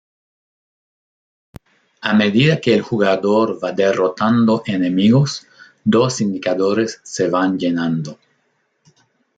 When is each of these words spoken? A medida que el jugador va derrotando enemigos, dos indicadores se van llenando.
A 2.01 2.15
medida 2.15 2.59
que 2.59 2.73
el 2.73 2.81
jugador 2.81 3.63
va 3.63 3.71
derrotando 3.71 4.63
enemigos, 4.65 5.45
dos 5.83 6.21
indicadores 6.21 6.99
se 7.03 7.27
van 7.29 7.59
llenando. 7.59 8.17